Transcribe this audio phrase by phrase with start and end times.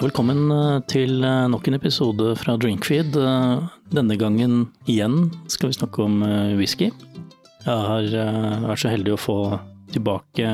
[0.00, 3.18] Velkommen eh, til eh, nok en episode fra Drinkfeed.
[3.20, 6.22] Eh, Denne gangen igjen skal vi snakke om
[6.56, 6.88] whisky.
[7.66, 8.08] Jeg har
[8.64, 9.36] vært så heldig å få
[9.92, 10.48] tilbake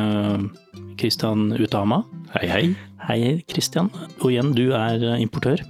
[0.99, 2.01] Christian Utama.
[2.35, 2.65] Hei, hei.
[3.07, 3.93] Hei, Christian.
[4.19, 5.63] Og igjen, du er importør.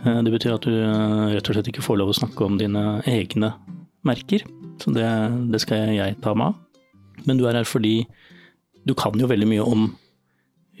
[0.00, 0.72] Det betyr at du
[1.34, 3.52] rett og slett ikke får lov å snakke om dine egne
[4.08, 4.46] merker.
[4.80, 5.10] Så det,
[5.52, 7.26] det skal jeg ta meg av.
[7.28, 7.98] Men du er her fordi
[8.88, 9.90] du kan jo veldig mye om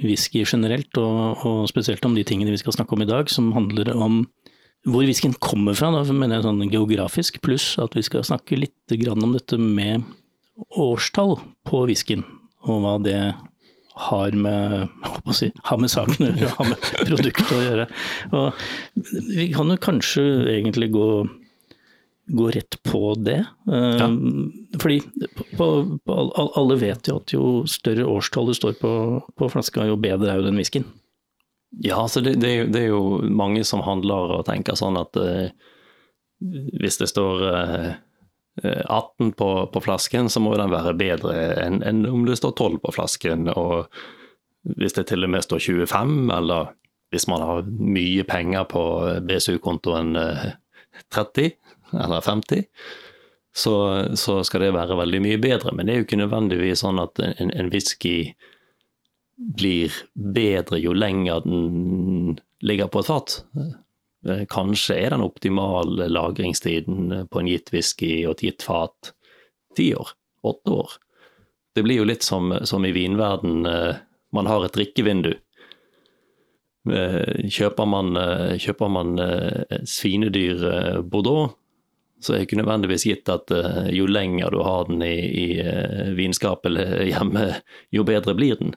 [0.00, 3.52] whisky generelt, og, og spesielt om de tingene vi skal snakke om i dag, som
[3.56, 4.22] handler om
[4.88, 8.96] hvor whiskyen kommer fra, da mener jeg sånn geografisk, pluss at vi skal snakke litt
[9.12, 10.02] om dette med
[10.74, 11.36] årstall
[11.68, 12.24] på whiskyen,
[12.66, 13.20] og hva det
[14.08, 14.88] har med,
[15.38, 17.86] si, har med saken å har med produktet å gjøre.
[18.38, 18.64] Og
[19.30, 20.24] vi kan jo kanskje
[20.56, 21.08] egentlig gå,
[22.28, 23.40] gå rett på det.
[23.68, 24.08] Eh, Ja.
[24.78, 25.00] Fordi
[25.58, 28.92] på, på, al- alle vet jo at jo større årstall det står på,
[29.38, 30.84] på flaska, jo bedre er jo den whiskyen.
[31.82, 34.96] Ja, altså det, det, er jo, det er jo mange som handler og tenker sånn
[35.00, 35.50] at eh,
[36.82, 37.92] hvis det står eh,
[38.84, 42.78] 18 på, på flasken, så må den være bedre enn en om det står 12
[42.84, 43.48] på flasken.
[43.56, 43.88] Og
[44.76, 46.72] hvis det til og med står 25, eller
[47.12, 48.82] hvis man har mye penger på
[49.28, 50.50] BSU-kontoen eh,
[51.12, 51.54] 30
[51.92, 52.64] eller 50,
[53.52, 53.74] så,
[54.16, 55.74] så skal det være veldig mye bedre.
[55.76, 58.32] Men det er jo ikke nødvendigvis sånn at en, en whisky
[59.36, 63.38] blir bedre jo lenger den ligger på et fat.
[64.52, 69.14] Kanskje er den optimale lagringstiden på en gitt whisky og et gitt fat
[69.76, 70.12] ti år,
[70.46, 70.92] åtte år.
[71.74, 73.96] Det blir jo litt som, som i vinverden, eh,
[74.32, 75.32] man har et drikkevindu.
[76.92, 79.16] Eh, Kjøper man, eh, kjøper man
[79.88, 81.56] svinedyr Bordeaux,
[82.24, 85.46] så er det ikke nødvendigvis gitt at eh, jo lenger du har den i, i
[85.62, 87.48] eh, vinskapet eller hjemme,
[87.94, 88.76] jo bedre blir den.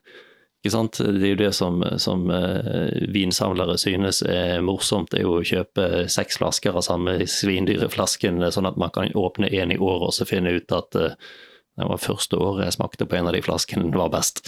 [0.66, 0.98] Ikke sant?
[0.98, 5.46] Det er jo det som, som eh, vinsamlere synes er morsomt, det er jo å
[5.46, 10.10] kjøpe seks flasker av samme svindyre flasken, sånn at man kan åpne én i året
[10.10, 11.06] og så finne ut at
[11.76, 14.46] det var første året jeg smakte på en av de flaskene var best.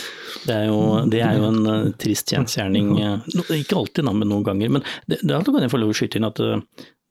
[0.48, 0.80] Det er jo,
[1.12, 2.94] det er jo en uh, trist kjensgjerning.
[2.96, 4.72] Uh, ikke alltid, da, men noen ganger.
[4.78, 6.62] Men det, det kan jeg få lov å skyte inn at eh,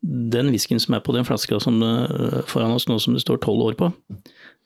[0.02, 3.40] den whiskyen som er på den flaska som det, foran oss nå, som det står
[3.42, 3.90] tolv år på,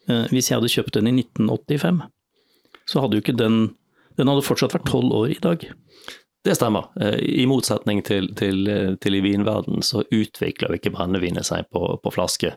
[0.08, 2.02] eh, hvis jeg hadde kjøpt den i 1985,
[2.90, 3.76] så hadde jo ikke den
[4.18, 5.62] Den hadde fortsatt vært tolv år i dag.
[6.44, 6.90] Det stemmer.
[7.00, 11.70] Eh, I motsetning til, til, eh, til i vinverden så utvikler jo ikke brennevinet seg
[11.72, 12.50] på, på flaske.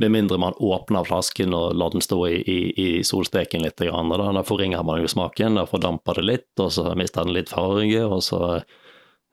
[0.00, 3.76] Med mindre man åpner flasken og lar den stå i, i, i solsteken litt.
[3.82, 7.36] grann, Da, da forringer man jo smaken, da fordamper det litt, og så mister den
[7.36, 8.40] litt farge, og så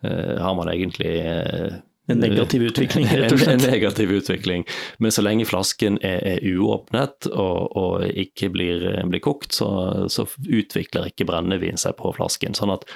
[0.03, 3.61] eh, har man egentlig eh, En negativ utvikling, rett og slett.
[3.61, 4.63] en negativ utvikling.
[5.03, 9.69] Men så lenge flasken er, er uåpnet og, og ikke blir, blir kokt, så,
[10.11, 12.55] så utvikler ikke brennevin seg på flasken.
[12.57, 12.87] Sånn at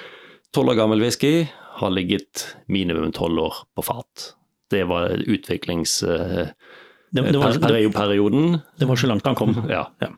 [0.56, 1.46] tolv år gammel whisky
[1.78, 4.32] har ligget minimum tolv år på fat.
[4.72, 6.02] Det var utviklings...
[6.02, 6.46] eh,
[7.12, 7.52] Det, det, var,
[8.96, 9.52] så langt han kom.
[9.68, 9.90] Ja.
[10.00, 10.08] Ja.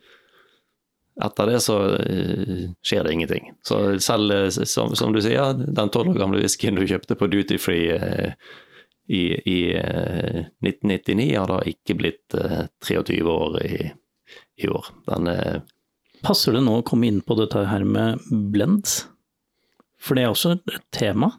[1.25, 3.53] Etter det så eh, skjer det ingenting.
[3.67, 7.31] Så selv, eh, som, som du sier, den tolv år gamle whiskyen du kjøpte på
[7.31, 7.99] duty free
[9.07, 13.79] i, i eh, 1999, har da ikke blitt eh, 23 år i,
[14.65, 14.91] i år.
[15.11, 15.63] Den er
[16.25, 18.23] Passer det nå å komme inn på dette her med
[18.55, 18.89] blend?
[20.01, 21.35] For det er også et tema.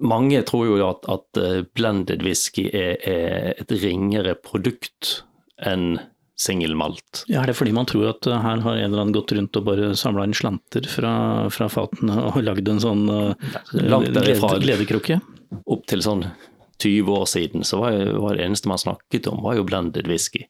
[0.00, 5.18] Mange tror jo at, at eh, blended whisky er, er et ringere produkt
[5.60, 5.98] enn
[6.40, 7.26] singelmalt.
[7.30, 9.68] Ja, er det fordi man tror at her har en eller annen gått rundt og
[9.68, 11.12] bare samla inn slanter fra,
[11.54, 13.36] fra fatene og lagd en sånn uh,
[13.70, 15.20] gledekrukke?
[15.66, 16.26] Opp til sånn
[16.82, 20.46] 20 år siden så var, var det eneste man snakket om, var jo blended whisky.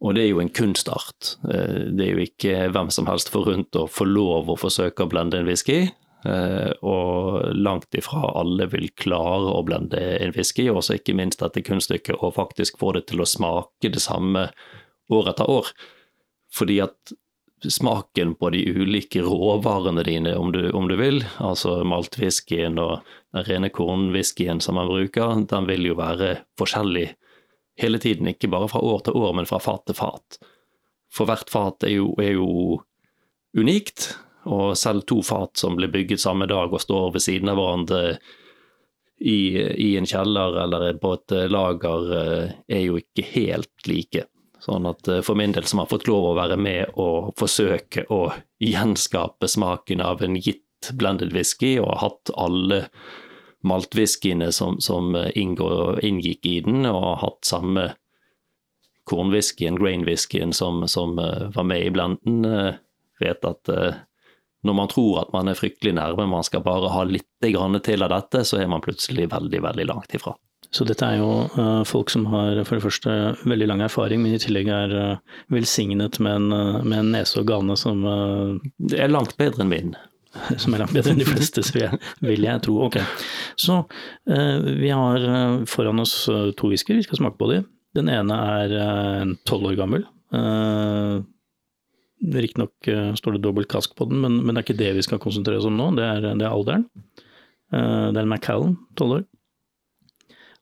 [0.00, 1.34] Og det er jo en kunstart.
[1.44, 5.10] Eh, Det er jo ikke hvem som helst forunt å få lov å forsøke å
[5.10, 5.90] blende en whisky.
[6.24, 11.62] eh, Og langt ifra alle vil klare å blende en whisky, og ikke minst dette
[11.62, 14.50] kunststykket å faktisk få det til å smake det samme
[15.10, 15.66] år etter år.
[16.52, 17.12] Fordi at
[17.68, 23.00] smaken på de ulike råvarene dine, om du, om du vil, altså maltwhiskyen og
[23.34, 27.10] den rene kornwhiskyen som man bruker, den vil jo være forskjellig
[27.80, 30.40] hele tiden, ikke bare fra år til år, men fra fat til fat.
[31.12, 32.80] For hvert fat er jo, er jo
[33.58, 34.12] unikt,
[34.48, 38.02] og selv to fat som blir bygget samme dag og står ved siden av hverandre
[39.20, 44.29] i, i en kjeller eller på et lager, eh, er jo ikke helt like.
[44.60, 48.04] Sånn at eh, for min del som har fått lov å være med og forsøke
[48.12, 48.26] å
[48.60, 52.82] gjenskape smaken av en gitt blended whisky, og har hatt alle
[53.66, 57.88] maltwhiskyene som, som eh, inngår, inngikk i den, og har hatt samme
[59.10, 62.44] kornwhiskyen, grain-whiskyen, som, som eh, var med i blenden,
[63.20, 63.68] vet at
[64.64, 67.56] når man tror at man er fryktelig nærme, man skal bare ha litt til
[68.04, 70.32] av dette, så er man plutselig veldig, veldig langt ifra.
[70.70, 74.36] Så dette er jo uh, folk som har for det første veldig lang erfaring, men
[74.36, 78.04] i tillegg er uh, velsignet med en, uh, med en, nese og gane som
[78.78, 79.92] Det er langt bedre enn min.
[80.62, 82.76] Som er langt bedre enn de fleste, jeg, vil jeg tro.
[82.86, 83.00] Ok.
[83.58, 83.80] Så
[84.30, 85.24] vi har
[85.66, 86.12] foran oss
[86.54, 87.56] to whisker, vi skal smake på de.
[87.98, 88.74] Den ene er
[89.24, 90.04] en tolv år gammel.
[92.22, 95.22] Riktignok står det dobbelt kask på den, men, men, det er ikke det vi skal
[95.24, 96.86] konsentrere oss om nå, det er, det er alderen.
[97.74, 99.26] Det er en Macallan, tolv år.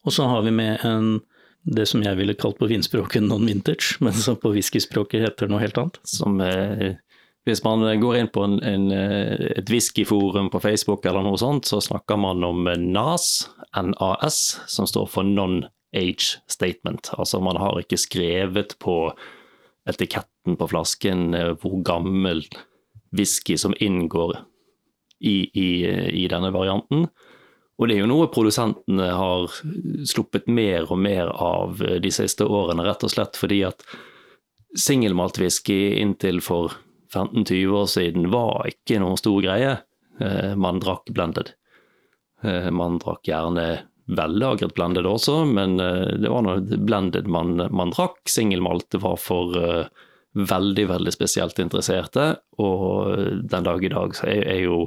[0.06, 1.18] Og så har vi med en
[1.68, 5.78] det som jeg ville kalt på vinspråket non-vintage, men som på whiskyspråket heter noe helt
[5.80, 6.00] annet.
[6.06, 6.96] Som eh,
[7.48, 11.68] Hvis man går inn på en, en, eh, et whiskyforum på Facebook eller noe sånt,
[11.68, 17.12] så snakker man om NAS, NAS, som står for non-age statement.
[17.18, 19.12] Altså man har ikke skrevet på
[19.88, 22.44] etiketten på flasken eh, hvor gammel
[23.16, 24.36] whisky som inngår
[25.20, 25.70] i, i,
[26.22, 27.08] i denne varianten.
[27.78, 29.52] Og det er jo noe produsentene har
[30.10, 33.84] sluppet mer og mer av de siste årene, rett og slett fordi at
[34.76, 36.75] singelmaltwhisky inntil for
[37.14, 39.76] 15-20 år siden var ikke noen stor greie.
[40.20, 41.54] Eh, man drakk blended.
[42.42, 43.69] Eh, man drakk gjerne
[44.08, 48.20] vellagret blended også, men eh, det var noe blended man, man drakk.
[48.28, 49.56] Singelmalt var for
[50.38, 52.30] veldig, veldig spesielt interesserte,
[52.60, 54.82] og den dag i dag så er, er jo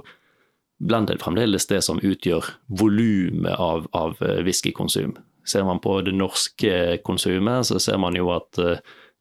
[0.82, 2.48] blended fremdeles det som utgjør
[2.82, 5.16] volumet av, av eh, whiskykonsum.
[5.48, 8.60] Ser man på det norske konsumet, så ser man jo at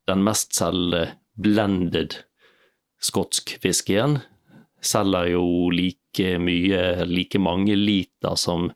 [0.09, 2.19] den mest selgende blended
[3.01, 4.19] skotsk whiskyen
[4.85, 8.71] selger jo like mye, like mange liter som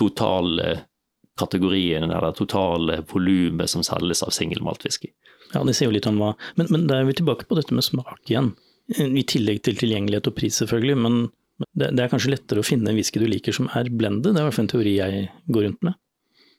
[0.00, 0.82] totale
[1.40, 5.08] kategorien, eller totale volumet som selges av singelmaltwhisky.
[5.54, 7.74] Ja, det sier jo litt om hva Men, men da er vi tilbake på dette
[7.76, 8.52] med smak igjen.
[8.92, 10.96] I tillegg til tilgjengelighet og pris, selvfølgelig.
[10.98, 11.16] men
[11.70, 14.40] det, det, er kanskje lettere å finne en whisky du liker som er blended, det
[14.40, 15.98] er i hvert fall en teori jeg går rundt med.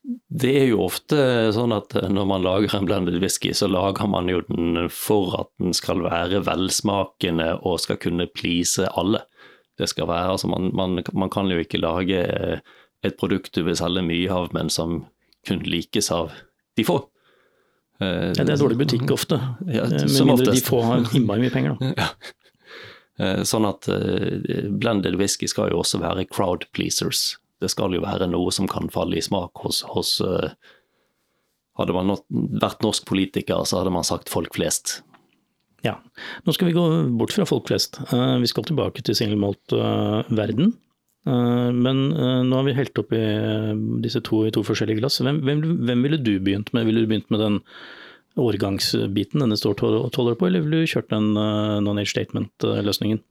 [0.03, 1.17] Det er jo ofte
[1.55, 5.51] sånn at når man lager en blended whisky, så lager man jo den for at
[5.63, 9.23] den skal være velsmakende og skal kunne please alle.
[9.79, 12.19] Det skal være, altså man, man, man kan jo ikke lage
[13.03, 15.05] et produkt du vil selge mye av, men som
[15.47, 16.35] kun likes av
[16.77, 16.99] de få.
[18.03, 19.37] Ja, det er dårlig butikk ofte.
[19.71, 21.93] Ja, Med mindre de få har innmari mye penger, da.
[22.03, 22.09] Ja.
[23.21, 27.35] Eh, sånn at eh, blended whisky skal jo også være crowd pleasers.
[27.61, 30.53] Det skal jo være noe som kan falle i smak hos, hos eh,
[31.73, 32.11] Hadde man
[32.61, 34.99] vært norsk politiker, så hadde man sagt folk flest.
[35.81, 35.95] Ja.
[36.45, 36.83] Nå skal vi gå
[37.17, 37.97] bort fra folk flest.
[38.13, 40.69] Vi skal tilbake til single malt-verden.
[41.25, 43.23] Men nå har vi helt oppi
[44.05, 45.17] disse to i to forskjellige glass.
[45.25, 46.85] Hvem, hvem, hvem ville du begynt med?
[46.91, 47.57] Ville du begynt med den
[48.39, 53.21] årgangsbiten denne står tolv år på, eller vil du kjørt den uh, non-age statement-løsningen?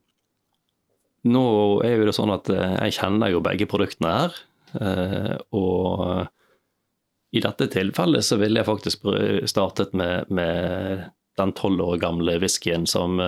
[1.33, 1.43] Nå
[1.87, 4.39] er jo det sånn at eh, jeg kjenner jo begge produktene her.
[4.73, 9.07] Uh, og i dette tilfellet så ville jeg faktisk
[9.51, 11.05] startet med, med
[11.39, 13.23] den tolv år gamle whiskyen som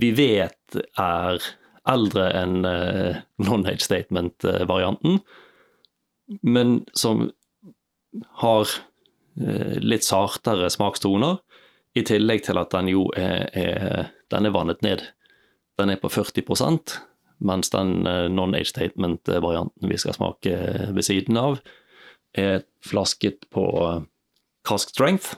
[0.00, 1.44] vi vet er
[1.86, 5.20] eldre enn non-age statement-varianten,
[6.42, 7.28] men som
[8.42, 8.95] har Eh,
[9.36, 11.36] litt sartere smakstoner,
[11.96, 15.02] i tillegg til at den jo er, er, den er vannet ned.
[15.80, 16.96] Den er på 40%
[17.38, 20.54] mens den eh, non-age statement-varianten vi skal smake
[20.96, 21.58] ved siden av,
[22.36, 23.66] er flasket på
[24.66, 25.36] cask strength,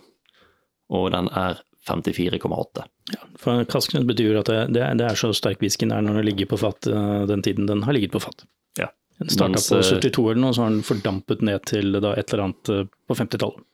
[0.94, 2.86] og den er 54,8.
[3.14, 6.04] Ja, for cask strength betyr at det, det, er, det er så sterk whiskyen er
[6.04, 8.46] når den ligger på fat eh, den tiden den har ligget på fat.
[8.78, 8.90] Ja.
[9.18, 12.48] Den starta på 72 eller noe, så har den fordampet ned til da, et eller
[12.48, 13.64] annet på 50-tallet.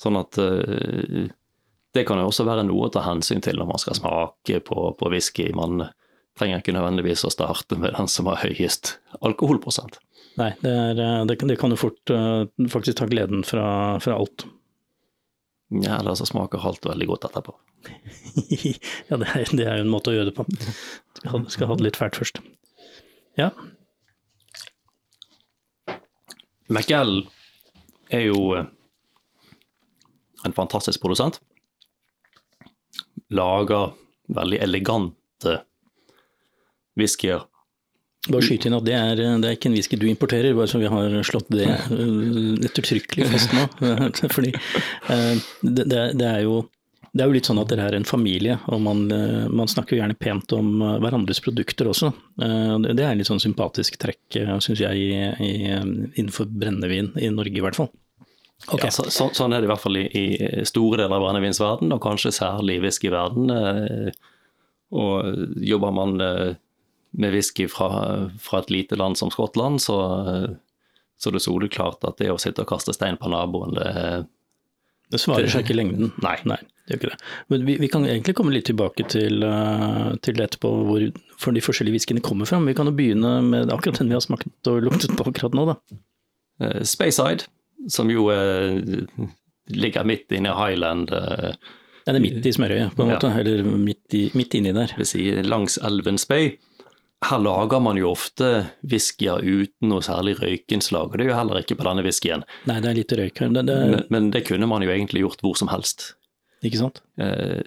[0.00, 1.28] Sånn at uh,
[1.94, 4.84] det kan jo også være noe å ta hensyn til når man skal smake på,
[4.96, 5.50] på whisky.
[5.56, 5.88] Man
[6.38, 9.98] trenger ikke nødvendigvis å starte med den som har høyest alkoholprosent.
[10.38, 14.16] Nei, det, er, det, kan, det kan jo fort uh, faktisk ta gleden fra, fra
[14.16, 14.46] alt.
[15.70, 17.54] Ja, eller så smaker alt veldig godt etterpå.
[19.10, 20.46] ja, det er, det er jo en måte å gjøre det på.
[21.18, 22.40] Skal ha, skal ha det litt fælt først.
[23.38, 23.52] Ja.
[26.70, 27.24] McGell
[28.10, 28.40] er jo
[30.46, 31.40] en fantastisk produsent.
[33.30, 33.92] Lager
[34.34, 35.60] veldig elegante
[36.98, 37.46] whiskyer.
[38.28, 40.80] Bare skyte inn at det er, det er, ikke en whisky du importerer, bare så
[40.80, 41.64] vi har slått det
[42.68, 43.64] ettertrykkelig fast nå.
[44.34, 46.58] Fordi eh, det, det, er jo,
[47.14, 49.96] det, er jo, litt sånn at dere er en familie, og man, eh, man snakker
[49.96, 52.12] jo gjerne pent om eh, hverandres produkter også.
[52.36, 57.64] Det er litt sånn sympatisk trekk, syns jeg, i, i, innenfor brennevin i Norge i
[57.64, 57.88] hvert fall.
[58.68, 58.86] Okay.
[58.86, 61.94] Ja, så, så, sånn er det i hvert fall i, i store deler av brennevinsverdenen,
[61.96, 63.54] og kanskje særlig i whiskyverden.
[63.54, 64.18] Eh,
[64.90, 66.56] Og jobber man eh,
[67.10, 69.96] med whisky fra, fra, et lite land som Skottland, så,
[71.18, 74.26] så er det soleklart at det å sitte og kaste stein på naboen, det
[75.10, 76.10] Det svarer seg ikke i lengden.
[76.26, 76.36] Nei.
[76.46, 77.30] Nei, det gjør ikke det.
[77.50, 79.46] Men vi, vi, kan egentlig komme litt tilbake til,
[80.26, 81.06] til etterpå hvor
[81.38, 82.60] for de forskjellige whiskyene kommer fra.
[82.62, 85.70] Vi kan jo begynne med akkurat den vi har smakt og luktet på akkurat nå,
[85.72, 85.78] da.
[86.86, 87.46] Speyside,
[87.88, 88.76] som jo uh,
[89.70, 91.12] ligger midt inne i Highland.
[91.12, 91.54] Uh,
[92.04, 93.30] ja, det er midt i smørøyet, på en måte.
[93.30, 93.42] Ja.
[93.42, 94.92] Eller midt, i, midt inni der.
[94.98, 96.56] Vil si langs Elvens Bay.
[97.20, 98.46] her lager man jo ofte
[98.88, 102.46] whiskyer uten noe særlig røykinnslag, og det er jo heller ikke på denne whiskyen.
[102.70, 103.50] Nei, det er litt røyk her.
[103.52, 103.76] Det, det...
[103.90, 106.14] Men, men, det kunne man jo egentlig gjort hvor som helst.
[106.64, 107.02] Ikke sant?
[107.20, 107.60] Eh,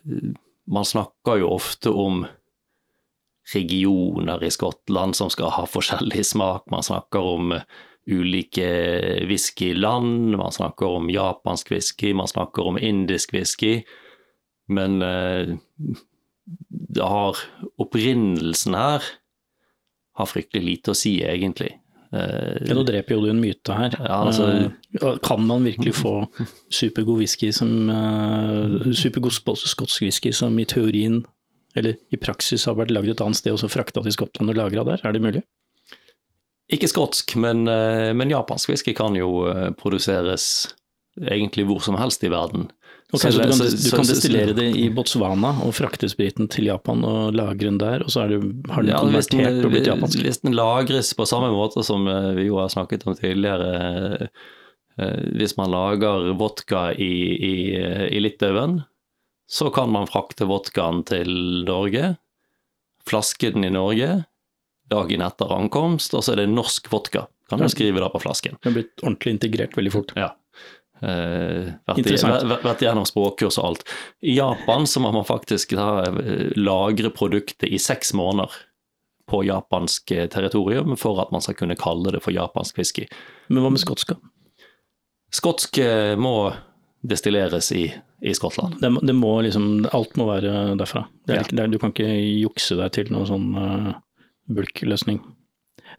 [0.70, 2.25] man snakker jo ofte om
[3.53, 6.65] regioner i Skottland som skal ha forskjellig smak.
[6.72, 7.53] Man snakker om
[8.10, 8.67] ulike
[9.27, 13.81] whiskyland, man snakker om japansk whisky, man snakker om indisk whisky.
[14.67, 15.55] Men eh,
[16.69, 17.38] det har
[17.81, 19.03] opprinnelsen her
[20.13, 21.72] har fryktelig lite å si, egentlig.
[22.13, 23.95] Uh, ja, Nå dreper jo du en myte her.
[23.98, 24.69] Ja, altså,
[25.01, 26.19] uh, kan man virkelig få
[26.69, 27.89] supergod whisky som
[28.93, 31.24] supergod skotsk whisky som i teorien,
[31.74, 34.60] eller i praksis, har vært lagd et annet sted og så frakta til Skottland og
[34.60, 35.01] lagra der?
[35.01, 35.41] Er det mulig?
[36.72, 39.43] Ikke skotsk, men, men japansk whisky kan jo
[39.75, 40.46] produseres
[41.20, 42.70] egentlig hvor som helst i verden.
[43.13, 47.03] Okay, så, du kan, du kan destillere det i Botswana og frakte spriten til Japan
[47.05, 48.39] og lagre den der, og så det,
[48.74, 50.24] har den ja, konvertert og blitt japansk?
[50.25, 54.32] Hvis den lagres på samme måte som eh, vi jo har snakket om tidligere,
[54.98, 57.53] eh, hvis man lager vodka i, i,
[58.10, 58.79] i Litauen,
[59.46, 61.29] så kan man frakte vodkaen til
[61.67, 62.15] Norge,
[63.05, 64.24] flaske den i Norge
[64.92, 67.28] dagen etter ankomst, og så er det norsk vodka.
[67.50, 68.58] Kan du skrive det på flasken.
[68.62, 70.13] Det har blitt ordentlig integrert veldig fort.
[70.18, 70.34] Ja.
[71.04, 72.18] Uh, vært, i,
[72.63, 73.90] vært, gjennom språkkurs og alt.
[74.24, 78.54] I Japan så må man faktisk da eh, lagre produktet i seks måneder
[79.28, 83.10] på japansk eh, territorium for at man skal kunne kalle det for japansk whisky.
[83.50, 84.16] Men hva med skotsk?
[85.34, 85.80] Skotsk
[86.22, 86.36] må
[87.04, 87.88] destilleres i,
[88.22, 88.78] i Skottland.
[88.80, 91.08] Det, det, må liksom, alt må være derfra.
[91.28, 91.48] Er, ja.
[91.50, 93.90] det, du kan ikke jukse deg til noe sånn uh,
[94.51, 95.21] bulkløsning.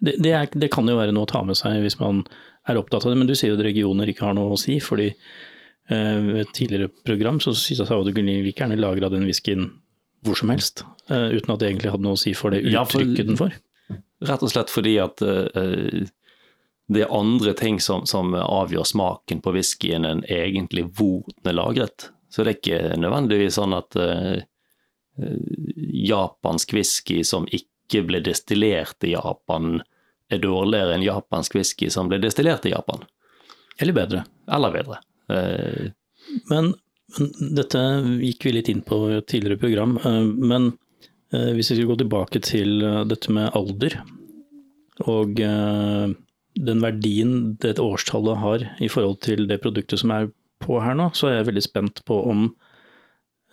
[0.00, 2.24] Det, det, er, det, kan jo være noe å ta med seg hvis man
[2.68, 4.78] er opptatt av det, men du sier jo at regioner ikke har noe å si.
[4.82, 9.12] fordi eh, ved et tidligere program så syntes jeg at du kunne like gjerne lagra
[9.12, 9.68] den whiskyen
[10.24, 13.20] hvor som helst, eh, uten at det egentlig hadde noe å si for det uttrykket
[13.20, 13.56] ja, den får.
[14.24, 16.06] Rett og slett fordi at uh,
[16.88, 21.58] det er andre ting som, som, avgjør smaken på whiskyen enn egentlig hvor den er
[21.58, 22.08] lagret.
[22.32, 24.40] Så det er ikke nødvendigvis sånn at uh,
[26.08, 29.82] japansk whisky som ikke ble destillert i Japan,
[30.32, 33.04] er dårligere enn japansk whisky som ble destillert i Japan.
[33.78, 34.24] Eller bedre.
[34.50, 35.00] Eller bedre.
[35.30, 35.92] Eh,
[36.50, 36.72] men,
[37.54, 37.80] dette
[38.22, 39.96] gikk vi litt inn på i et tidligere program.
[40.04, 40.72] Eh, men
[41.32, 44.00] eh, hvis vi skal gå tilbake til eh, dette med alder,
[45.10, 50.28] og den verdien det årstallet har i forhold til det produktet som er
[50.62, 52.44] på her nå, så er jeg veldig spent på om,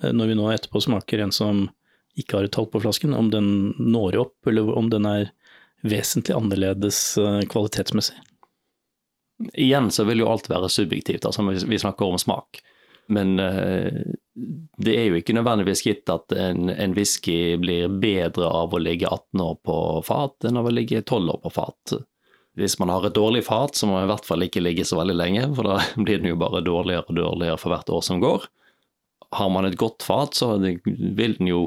[0.06, 1.64] når vi nå etterpå smaker en som
[2.22, 5.32] ikke har et tall på flasken, om den når opp, eller om den er
[5.82, 8.18] vesentlig annerledes eh, kvalitetsmessig.
[9.58, 12.62] Igjen så vil jo alt være subjektivt, altså vi snakker om smak.
[13.12, 13.90] Men uh,
[14.78, 19.10] det er jo ikke nødvendigvis gitt at en, en whisky blir bedre av å ligge
[19.10, 21.96] 18 år på fat enn av å ligge 12 år på fat.
[22.60, 25.00] Hvis man har et dårlig fat, så må man i hvert fall ikke ligge så
[25.00, 28.24] veldig lenge, for da blir den jo bare dårligere og dårligere for hvert år som
[28.24, 28.48] går.
[29.32, 31.62] Har man et godt fat, så vil den jo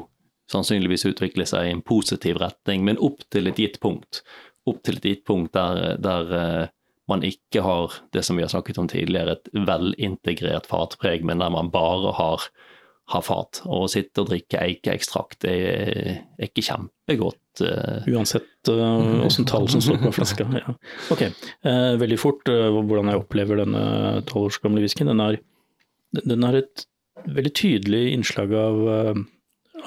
[0.51, 4.21] sannsynligvis utvikle seg i en positiv retning, men opp til et gitt punkt.
[4.69, 6.73] Opp til et gitt punkt der, der uh,
[7.09, 11.53] man ikke har det som vi har snakket om tidligere, et velintegrert fatpreg, men der
[11.53, 12.47] man bare har,
[13.13, 13.61] har fat.
[13.65, 17.41] Å sitte og drikke eikeekstrakt er, er ikke kjempegodt.
[17.61, 20.49] Uh, Uansett åssen uh, tall som står på flaska.
[20.61, 20.73] Ja.
[21.13, 21.27] Ok,
[22.01, 23.85] veldig fort hvordan jeg opplever denne
[24.29, 25.13] tolv års gamle whiskyen.
[25.13, 26.89] Den, den har et
[27.25, 28.81] veldig tydelig innslag av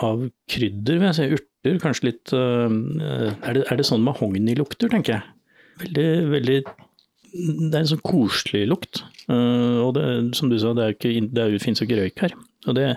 [0.05, 1.28] av krydder, vil jeg si.
[1.38, 5.35] Urter, kanskje litt uh, er, det, er det sånn mahognilukter, tenker jeg.
[5.83, 9.02] Veldig, veldig Det er en sånn koselig lukt.
[9.28, 10.07] Uh, og det,
[10.38, 12.37] som du sa, det, ikke, det finnes jo ikke røyk her.
[12.67, 12.88] Og det,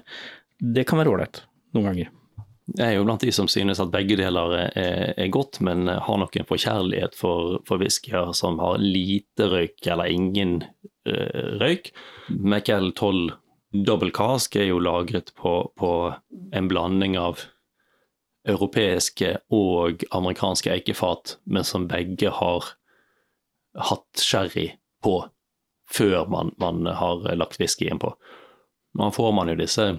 [0.62, 1.43] det kan være ålreit
[1.75, 2.17] noen ganger.
[2.72, 6.20] Jeg er jo blant de som synes at begge deler er, er godt, men har
[6.22, 7.84] nok en forkjærlighet for, for
[8.38, 10.62] som har lite røyk eller ingen
[11.10, 11.91] uh, røyk.
[12.31, 13.40] Mackel 12
[13.72, 15.92] Double cask er jo lagret på, på,
[16.51, 17.46] en blanding av
[18.50, 22.74] europeiske og amerikanske eikefat, men som begge har
[23.92, 24.72] hatt sherry
[25.04, 25.22] på
[25.92, 28.12] før man, man har lagt whiskyen på.
[28.98, 29.94] Man får man jo disse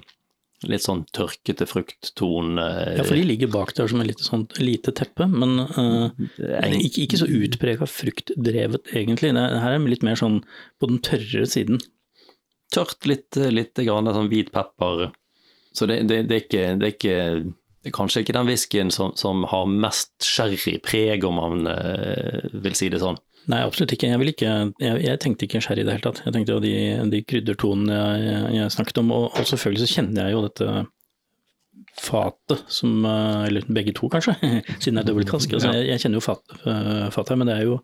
[0.68, 2.66] litt sånn tørkete frukttonene
[2.98, 7.06] Ja, for de ligger bak der som et lite, sånt, lite teppe, men uh, ikke,
[7.06, 9.32] ikke, så utprega fruktdrevet egentlig.
[9.34, 10.42] Det her er litt mer sånn
[10.78, 11.82] på den tørre siden.
[12.72, 15.10] Tørt, litt, litt grann sånn hvit pepper.
[15.72, 17.18] Så det, det, det, er ikke, det, er ikke,
[17.82, 22.76] det er kanskje ikke den whiskyen som, som har mest sherrypreg, om man eh, vil
[22.78, 23.20] si det sånn.
[23.50, 24.10] Nei, absolutt ikke.
[24.12, 26.22] Jeg, ikke, jeg, jeg tenkte ikke sherry i det hele tatt.
[26.26, 26.74] Jeg tenkte jo de,
[27.10, 30.74] de kryddertonene jeg, jeg, snakket om, og, og, selvfølgelig så kjenner jeg jo dette
[31.98, 34.36] fatet som eh, Eller begge to, kanskje,
[34.82, 35.56] siden det er dobbeltkask.
[35.56, 37.80] Altså, jeg, jeg, kjenner jo fat, her, men det er jo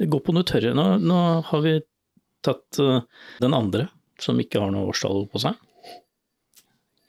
[0.00, 0.74] Det går på noe tørre.
[0.76, 1.78] Nå, nå har vi
[2.44, 2.98] tatt uh,
[3.42, 3.88] den andre,
[4.22, 5.56] som ikke har noe årstall på seg.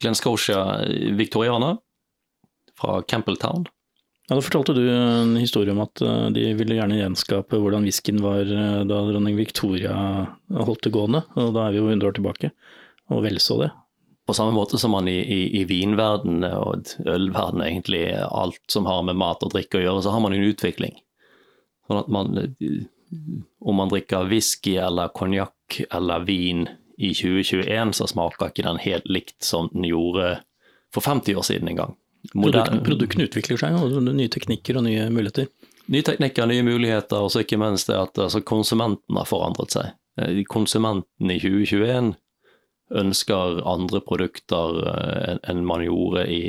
[0.02, 0.62] Glenn Scotia
[1.18, 1.76] Victoriana
[2.78, 3.66] fra Campbelltown.
[4.28, 8.20] Ja, Da fortalte du en historie om at eh, de ville gjerne gjenskape hvordan whiskyen
[8.22, 9.94] var eh, da dronning Victoria
[10.52, 12.52] holdt det gående, og da er vi jo 100 år tilbake,
[13.08, 13.70] og vel så det.
[14.28, 19.00] På samme måte som man i, i, i vinverden og ølverden, egentlig alt som har
[19.08, 20.98] med mat og drikke å gjøre, så har man en utvikling.
[21.88, 22.36] Sånn at man,
[23.64, 26.66] om man drikker whisky eller konjakk eller vin
[26.98, 30.40] i 2021, så smaker ikke den helt likt som den gjorde
[30.94, 31.94] for 50 år siden engang.
[32.34, 32.82] gang.
[32.84, 35.46] Produktene, utvikler seg, og nye teknikker og nye muligheter.
[35.88, 39.94] Nye teknikker, nye muligheter, og så ikke minst det at altså, konsumenten har forandret seg.
[40.20, 42.16] Eh, konsumenten i 2021
[42.98, 46.42] ønsker andre produkter eh, enn man gjorde i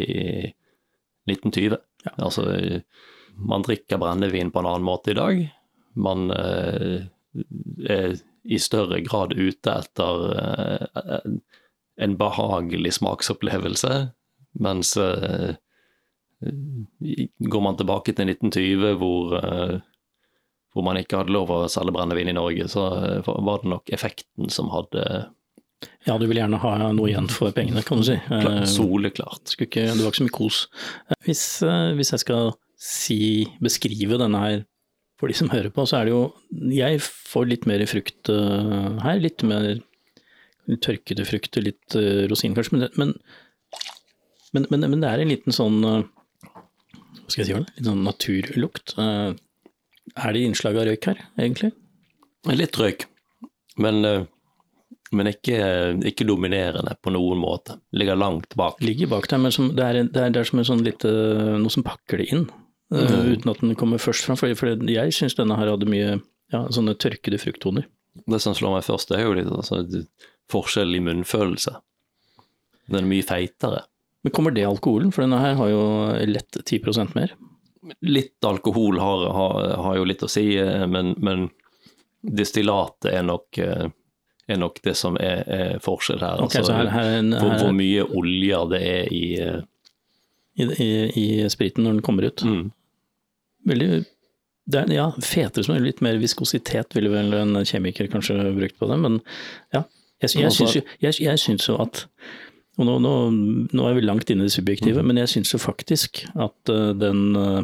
[1.30, 1.78] 1920.
[2.08, 2.16] Ja.
[2.18, 2.48] Altså,
[3.38, 5.46] man drikker brennevin på en annen måte i dag.
[6.00, 7.06] Man eh,
[7.86, 8.18] er
[8.50, 11.30] i større grad ute etter
[12.00, 13.96] en behagelig smaksopplevelse,
[14.60, 14.96] mens
[17.40, 19.80] Går man tilbake til 1920, hvor, eh,
[20.72, 23.92] hvor man ikke hadde lov å selge brennevin i Norge, så eh, var det nok
[23.96, 25.04] effekten som hadde
[26.08, 28.16] Ja, du vil gjerne ha noe igjen for pengene, kan du si.
[28.28, 29.54] Klart, soleklart.
[29.60, 30.64] Ikke, det var ikke så mye kos.
[31.28, 31.44] Hvis,
[32.00, 33.22] hvis jeg skal si,
[33.64, 34.66] beskrive denne her
[35.20, 36.24] for de som hører på, så er det jo
[36.72, 39.20] Jeg får litt mer frukt her.
[39.20, 39.82] Litt mer
[40.80, 41.98] tørkede frukter, litt
[42.32, 42.88] rosin kanskje.
[42.96, 43.14] Men,
[44.56, 45.84] men, men, men, det er en liten sånn
[47.30, 48.96] hva skal jeg si for det, litt sånn naturlukt.
[48.98, 49.30] Eh,
[50.18, 51.72] er det innslag av røyk her, egentlig?
[52.50, 53.06] Litt røyk,
[53.84, 54.24] men, eh,
[55.14, 55.60] men ikke,
[56.10, 57.78] ikke, dominerende på noen måte.
[57.94, 58.82] Ligger langt bak.
[58.82, 61.12] Ligger bak der, men som, det, er, det, er, det, er, som sånn lite,
[61.62, 62.59] noe som pakker det inn, eh,
[62.94, 63.34] mm.
[63.34, 64.40] uten at den kommer først fram.
[64.40, 66.18] For, jeg syns denne her hadde mye
[66.54, 67.88] ja, sånne tørkede frukttoner.
[68.30, 69.84] Det som slår meg først, det er jo litt altså,
[70.52, 71.76] forskjell i munnfølelse.
[72.90, 73.84] Den er mye feitere.
[74.26, 75.14] Men kommer det alkoholen?
[75.16, 75.84] For denne her har jo
[76.28, 77.36] lett 10% mer.
[78.06, 81.48] Litt alkohol har, har, har, jo litt å si, eh, men, men
[82.22, 83.86] destillatet er nok, eh,
[84.50, 86.44] er nok det som er, er forskjell her.
[86.44, 89.24] Okay, altså, her, her, her hvor, hvor, mye olje det er i,
[90.60, 90.92] i, i,
[91.24, 92.44] i spriten når den kommer ut.
[92.44, 92.68] Mm.
[93.68, 94.04] Veldig
[94.70, 98.78] det er, ja, fetere som er litt mer viskositet ville vel en kjemiker kanskje brukt
[98.78, 99.18] på det, men
[99.74, 99.82] ja.
[100.20, 102.04] Jeg, jeg, syns jo, jeg, jeg syns jo at
[102.80, 103.14] og nå, nå,
[103.76, 105.10] nå, er vi langt inne i det subjektive, mm.
[105.10, 107.64] men jeg syns jo faktisk at uh, den uh,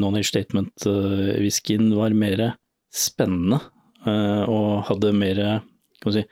[0.00, 2.46] non-age statement-whiskyen uh, var mer
[2.94, 3.60] spennende
[4.04, 6.22] og hadde mer kan man si,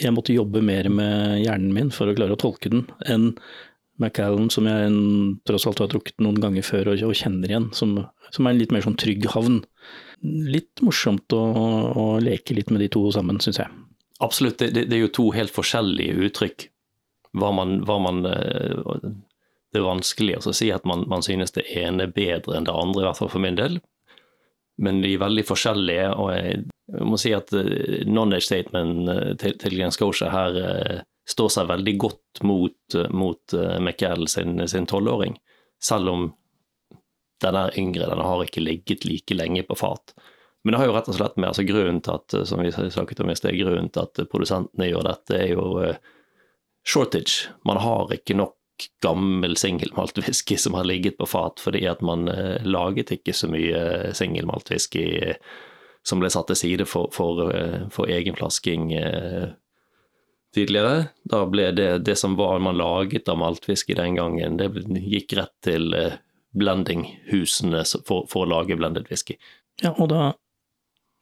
[0.00, 3.26] Jeg måtte jobbe mer med hjernen min for å klare å tolke den enn
[4.00, 4.90] Macallan, som jeg
[5.48, 7.98] tross alt har drukket noen ganger før og, og kjenner igjen, som,
[8.30, 9.60] som, er en litt mer sånn trygg havn.
[10.22, 11.40] Litt morsomt å,
[11.96, 13.72] å leke litt med de to sammen, syns jeg.
[14.20, 16.66] Absolutt, det, det, er jo to helt forskjellige uttrykk.
[17.40, 19.04] Hva man, hva man eh,
[19.70, 22.74] Det er vanskelig å si at man, man, synes det ene er bedre enn det
[22.74, 23.78] andre, i hvert fall for min del.
[24.80, 26.64] Men de er veldig forskjellige, og jeg,
[27.06, 30.60] må si at eh, non-age statement eh, til, til Glenn Scotia her
[31.28, 35.36] står seg veldig godt mot, mot Michael sin tolvåring,
[35.82, 36.28] selv om
[37.40, 40.14] den er yngre, den har ikke ligget like lenge på fat.
[40.64, 43.22] Men det har jo rett og slett med altså grunnen til at som vi snakket
[43.24, 45.94] om i sted, grunnen til at produsentene gjør dette, er jo
[46.84, 47.48] shortage.
[47.64, 48.56] Man har ikke nok
[49.04, 52.28] gammel singelmaltwhisky som har ligget på fat, fordi at man
[52.64, 55.32] laget ikke så mye singelmaltwhisky
[56.06, 57.50] som ble satt til side for, for,
[57.92, 58.92] for egen egenflasking
[60.56, 61.10] tidligere.
[61.30, 64.70] Da ble det, det som var man laget av maltfiske den gangen, det
[65.04, 65.94] gikk rett til
[66.58, 69.36] blendinghusene for, for å lage blended whisky.
[69.82, 70.32] Ja, og da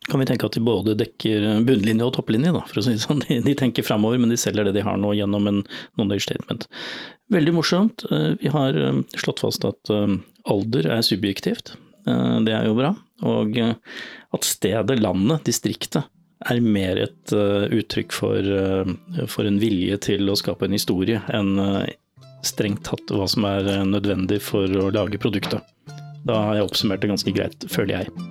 [0.09, 3.05] kan vi tenke at de både dekker bunnlinje og topplinje, da, for å si det
[3.05, 3.21] sånn.
[3.27, 5.61] De, de tenker framover, men de selger det de har nå gjennom en
[6.01, 6.64] non-age statement.
[7.35, 8.07] Veldig morsomt.
[8.09, 10.14] Eh, vi har eh, slått fast at eh,
[10.49, 11.75] alder er subjektivt.
[12.09, 12.95] Det er jo bra.
[13.29, 16.07] Og at stedet, landet, distriktet
[16.46, 21.20] er mer et uh, uttrykk for, uh, for, en vilje til å skape en historie,
[21.35, 21.83] enn uh,
[22.46, 25.64] strengt tatt hva som er nødvendig for å lage produktet.
[26.29, 28.27] Da har jeg oppsummert det ganske greit, føler jeg.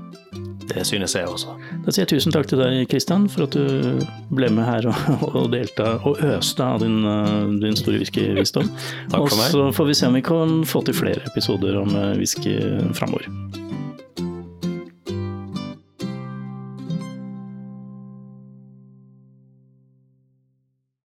[0.67, 1.55] Det synes jeg også.
[1.83, 4.01] Da sier jeg tusen takk til deg, Kristian, for at du
[4.35, 7.01] ble med her og, og delte og øste av din,
[7.63, 8.71] din store whiskyvisdom.
[9.19, 12.59] Og så får vi se om vi kan få til flere episoder om whisky
[12.95, 13.27] framover.